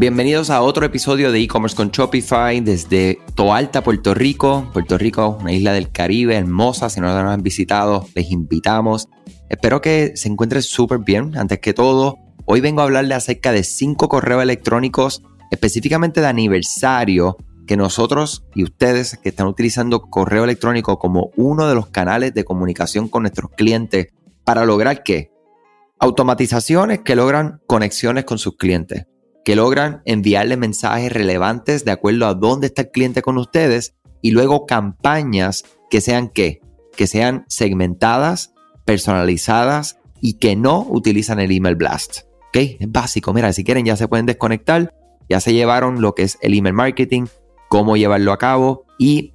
[0.00, 4.66] Bienvenidos a otro episodio de e-commerce con Shopify desde Toalta, Puerto Rico.
[4.72, 6.88] Puerto Rico, una isla del Caribe hermosa.
[6.88, 9.10] Si no nos han visitado, les invitamos.
[9.50, 11.36] Espero que se encuentren súper bien.
[11.36, 12.16] Antes que todo,
[12.46, 17.36] hoy vengo a hablarle acerca de cinco correos electrónicos, específicamente de aniversario,
[17.66, 22.44] que nosotros y ustedes que están utilizando correo electrónico como uno de los canales de
[22.44, 24.06] comunicación con nuestros clientes
[24.44, 25.30] para lograr qué?
[25.98, 29.04] Automatizaciones que logran conexiones con sus clientes
[29.50, 34.30] que logran enviarle mensajes relevantes de acuerdo a dónde está el cliente con ustedes y
[34.30, 36.60] luego campañas que sean qué?
[36.96, 38.54] Que sean segmentadas,
[38.84, 42.18] personalizadas y que no utilizan el email blast.
[42.50, 42.58] ¿Ok?
[42.78, 43.32] Es básico.
[43.32, 44.94] Mira, si quieren ya se pueden desconectar.
[45.28, 47.24] Ya se llevaron lo que es el email marketing,
[47.68, 49.34] cómo llevarlo a cabo y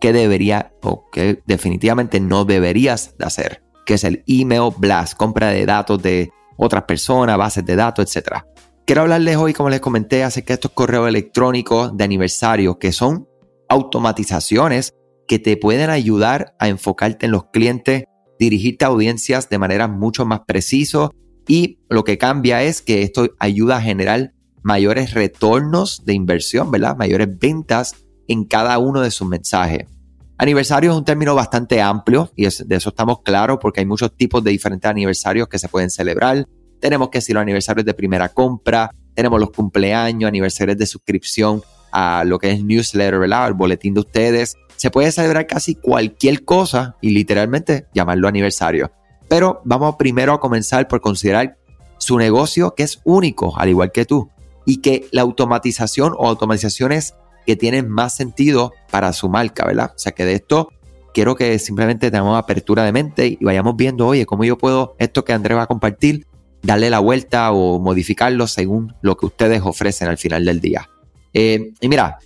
[0.00, 5.48] qué debería o qué definitivamente no deberías de hacer, que es el email blast, compra
[5.48, 8.44] de datos de otras personas, bases de datos, etc.
[8.86, 13.28] Quiero hablarles hoy, como les comenté, acerca de estos correos electrónicos de aniversario, que son
[13.68, 14.94] automatizaciones
[15.28, 18.04] que te pueden ayudar a enfocarte en los clientes,
[18.38, 21.12] dirigirte a audiencias de manera mucho más preciso
[21.46, 26.96] y lo que cambia es que esto ayuda a generar mayores retornos de inversión, ¿verdad?
[26.96, 27.94] Mayores ventas
[28.28, 29.86] en cada uno de sus mensajes.
[30.38, 34.42] Aniversario es un término bastante amplio y de eso estamos claros porque hay muchos tipos
[34.42, 36.46] de diferentes aniversarios que se pueden celebrar.
[36.80, 42.24] Tenemos que decir los aniversarios de primera compra, tenemos los cumpleaños, aniversarios de suscripción a
[42.24, 43.48] lo que es newsletter, ¿verdad?
[43.48, 44.56] El boletín de ustedes.
[44.76, 48.90] Se puede celebrar casi cualquier cosa y literalmente llamarlo aniversario.
[49.28, 51.58] Pero vamos primero a comenzar por considerar
[51.98, 54.30] su negocio que es único, al igual que tú,
[54.64, 57.14] y que la automatización o automatizaciones
[57.46, 59.92] que tienen más sentido para su marca, ¿verdad?
[59.94, 60.70] O sea que de esto
[61.12, 65.24] quiero que simplemente tengamos apertura de mente y vayamos viendo, oye, cómo yo puedo esto
[65.24, 66.26] que Andrés va a compartir
[66.62, 70.88] darle la vuelta o modificarlo según lo que ustedes ofrecen al final del día.
[71.32, 72.18] Eh, y mira,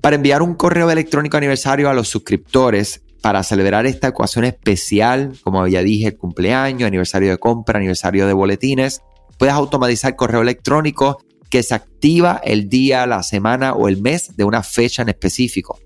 [0.00, 5.66] para enviar un correo electrónico aniversario a los suscriptores para celebrar esta ecuación especial, como
[5.66, 9.02] ya dije, el cumpleaños, aniversario de compra, aniversario de boletines,
[9.38, 11.18] puedes automatizar correo electrónico
[11.50, 15.78] que se activa el día, la semana o el mes de una fecha en específico.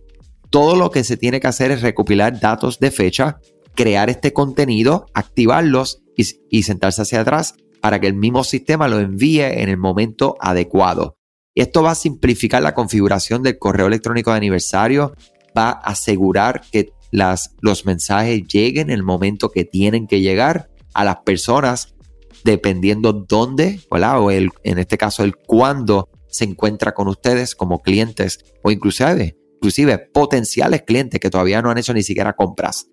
[0.51, 3.39] Todo lo que se tiene que hacer es recopilar datos de fecha,
[3.75, 8.99] crear este contenido, activarlos y, y sentarse hacia atrás para que el mismo sistema lo
[8.99, 11.19] envíe en el momento adecuado.
[11.55, 15.13] Esto va a simplificar la configuración del correo electrónico de aniversario,
[15.55, 20.71] va a asegurar que las, los mensajes lleguen en el momento que tienen que llegar
[20.95, 21.95] a las personas,
[22.43, 28.39] dependiendo dónde, o el, en este caso el cuándo se encuentra con ustedes como clientes
[28.63, 32.87] o inclusive, inclusive potenciales clientes que todavía no han hecho ni siquiera compras.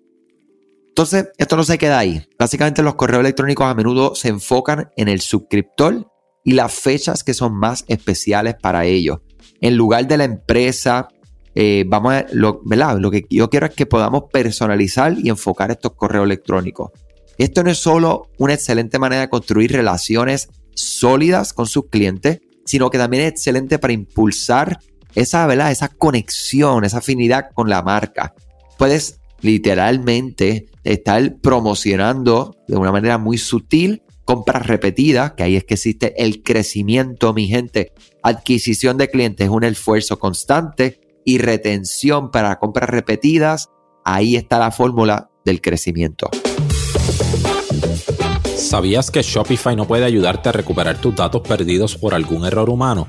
[0.92, 2.22] Entonces, esto no se queda ahí.
[2.38, 6.06] Básicamente los correos electrónicos a menudo se enfocan en el suscriptor
[6.44, 9.20] y las fechas que son más especiales para ellos.
[9.62, 11.08] En lugar de la empresa,
[11.54, 12.98] eh, vamos a, lo, ¿verdad?
[12.98, 16.90] lo que yo quiero es que podamos personalizar y enfocar estos correos electrónicos.
[17.38, 22.90] Esto no es solo una excelente manera de construir relaciones sólidas con sus clientes, sino
[22.90, 24.78] que también es excelente para impulsar
[25.14, 25.70] esa, ¿verdad?
[25.70, 28.34] esa conexión, esa afinidad con la marca.
[28.76, 35.74] Puedes literalmente estar promocionando de una manera muy sutil compras repetidas, que ahí es que
[35.74, 37.92] existe el crecimiento, mi gente.
[38.22, 43.68] Adquisición de clientes es un esfuerzo constante y retención para compras repetidas,
[44.04, 46.30] ahí está la fórmula del crecimiento.
[48.56, 53.08] ¿Sabías que Shopify no puede ayudarte a recuperar tus datos perdidos por algún error humano?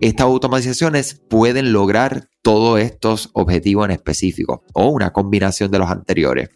[0.00, 6.48] estas automatizaciones pueden lograr todos estos objetivos en específico o una combinación de los anteriores.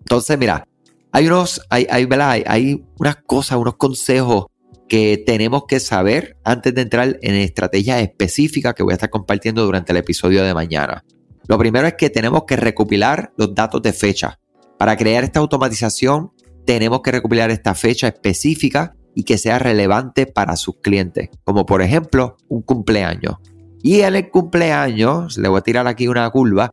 [0.00, 0.66] Entonces, mira,
[1.12, 2.06] hay unos, hay, hay,
[2.46, 4.46] hay unas cosas, unos consejos
[4.88, 9.64] que tenemos que saber antes de entrar en estrategias específicas que voy a estar compartiendo
[9.64, 11.04] durante el episodio de mañana.
[11.46, 14.38] Lo primero es que tenemos que recopilar los datos de fecha.
[14.78, 16.32] Para crear esta automatización,
[16.64, 21.82] tenemos que recopilar esta fecha específica y que sea relevante para sus clientes, como por
[21.82, 23.36] ejemplo un cumpleaños.
[23.82, 26.70] Y en el cumpleaños, le voy a tirar aquí una curva,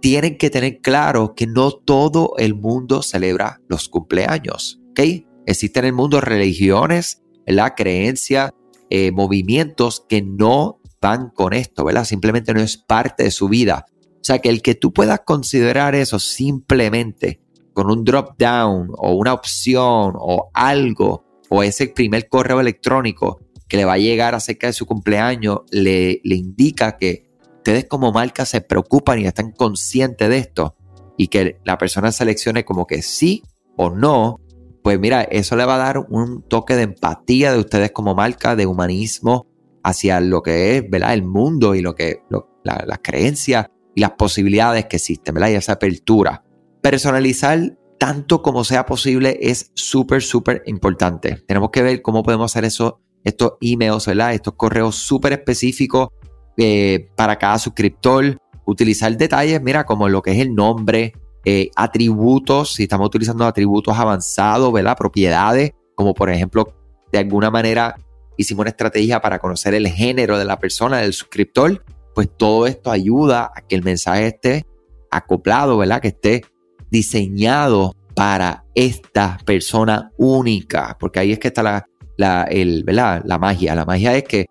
[0.00, 4.80] tienen que tener claro que no todo el mundo celebra los cumpleaños.
[4.90, 5.00] ¿ok?
[5.46, 8.54] Existen en el mundo religiones, la creencia,
[8.90, 12.04] eh, movimientos que no van con esto, ¿verdad?
[12.04, 13.86] Simplemente no es parte de su vida.
[14.14, 17.40] O sea, que el que tú puedas considerar eso simplemente
[17.72, 23.76] con un drop down o una opción o algo o ese primer correo electrónico que
[23.76, 28.46] le va a llegar acerca de su cumpleaños le, le indica que ustedes como marca
[28.46, 30.74] se preocupan y están conscientes de esto
[31.16, 33.42] y que la persona seleccione como que sí
[33.76, 34.40] o no,
[34.82, 38.56] pues mira, eso le va a dar un toque de empatía de ustedes como marca,
[38.56, 39.46] de humanismo
[39.82, 41.14] hacia lo que es, ¿verdad?
[41.14, 42.22] El mundo y lo que,
[42.64, 45.50] las creencias y las posibilidades que existen, ¿verdad?
[45.50, 46.44] Y esa apertura.
[46.80, 51.42] Personalizar tanto como sea posible es súper, súper importante.
[51.46, 54.34] Tenemos que ver cómo podemos hacer eso, estos emails, ¿verdad?
[54.34, 56.08] Estos correos súper específicos
[56.56, 58.38] eh, para cada suscriptor.
[58.64, 61.14] Utilizar detalles, mira, como lo que es el nombre,
[61.44, 64.96] eh, atributos, si estamos utilizando atributos avanzados, ¿verdad?
[64.96, 66.74] Propiedades, como por ejemplo,
[67.10, 67.96] de alguna manera
[68.36, 71.84] hicimos una estrategia para conocer el género de la persona, del suscriptor,
[72.14, 74.66] pues todo esto ayuda a que el mensaje esté
[75.10, 76.00] acoplado, ¿verdad?
[76.00, 76.44] Que esté
[76.90, 81.86] diseñado para esta persona única, porque ahí es que está la,
[82.16, 83.74] la, el, la magia.
[83.74, 84.46] La magia es que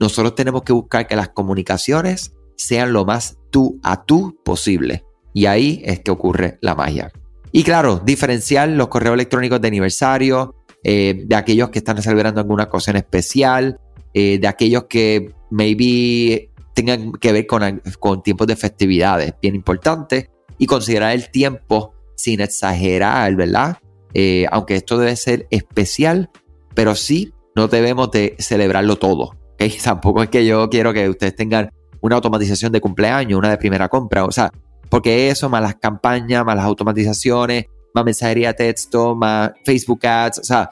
[0.00, 5.04] nosotros tenemos que buscar que las comunicaciones sean lo más tú a tú posible.
[5.34, 7.12] Y ahí es que ocurre la magia.
[7.52, 12.64] Y claro, diferenciar los correos electrónicos de aniversario, eh, de aquellos que están celebrando alguna
[12.64, 13.80] ocasión especial,
[14.14, 20.30] eh, de aquellos que maybe tengan que ver con, con tiempos de festividades, bien importante,
[20.58, 23.78] y considerar el tiempo sin exagerar, ¿verdad?
[24.14, 26.30] Eh, aunque esto debe ser especial,
[26.74, 29.36] pero sí no debemos de celebrarlo todo.
[29.54, 29.70] ¿okay?
[29.82, 31.70] Tampoco es que yo quiero que ustedes tengan
[32.00, 34.52] una automatización de cumpleaños, una de primera compra, o sea,
[34.88, 40.44] porque eso, más las campañas, más las automatizaciones, más mensajería texto, más Facebook Ads, o
[40.44, 40.70] sea,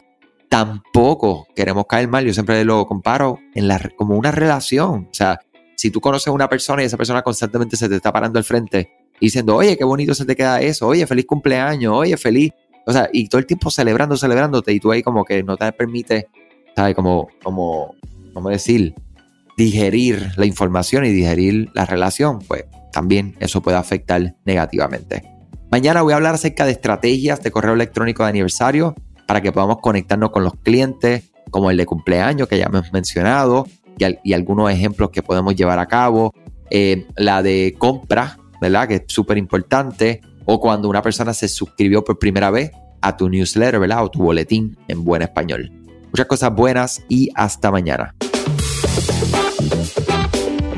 [0.49, 2.25] tampoco queremos caer mal.
[2.25, 5.09] Yo siempre lo comparo en la, como una relación.
[5.11, 5.39] O sea,
[5.77, 8.45] si tú conoces a una persona y esa persona constantemente se te está parando al
[8.45, 8.91] frente
[9.21, 12.53] diciendo, oye, qué bonito se te queda eso, oye, feliz cumpleaños, oye, feliz.
[12.87, 15.71] O sea, y todo el tiempo celebrando, celebrándote, y tú ahí como que no te
[15.73, 16.29] permite,
[16.77, 16.95] ¿sabes?
[16.95, 17.95] Como, como,
[18.33, 18.95] ¿cómo decir?
[19.57, 25.25] Digerir la información y digerir la relación, pues también eso puede afectar negativamente.
[25.71, 28.95] Mañana voy a hablar acerca de estrategias de correo electrónico de aniversario
[29.27, 33.67] para que podamos conectarnos con los clientes, como el de cumpleaños que ya hemos mencionado,
[33.99, 36.33] y, algunos ejemplos que podemos llevar a cabo.
[36.71, 38.89] Eh, la de compra, ¿verdad?
[38.89, 40.21] Que es súper importante.
[40.45, 42.71] O cuando una persona se suscribió por primera vez
[43.01, 44.05] a tu newsletter, ¿verdad?
[44.05, 45.71] O tu boletín en buen español.
[46.09, 48.15] Muchas cosas buenas y hasta mañana.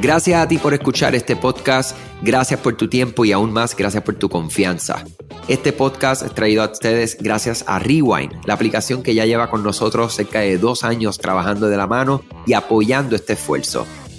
[0.01, 4.05] Gracias a ti por escuchar este podcast, gracias por tu tiempo y aún más gracias
[4.05, 5.05] por tu confianza.
[5.49, 9.65] Este podcast es traído a ustedes gracias a Rewind, la aplicación que ya lleva con
[9.65, 13.87] nosotros cerca de dos años trabajando de la mano y apoyando este esfuerzo.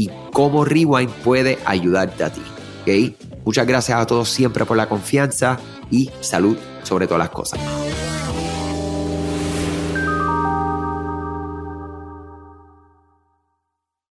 [0.00, 2.40] y cómo Rewind puede ayudarte a ti.
[2.82, 3.14] ¿okay?
[3.44, 5.58] Muchas gracias a todos siempre por la confianza
[5.90, 7.60] y salud sobre todas las cosas.